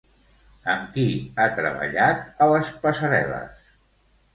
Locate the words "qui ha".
0.95-1.47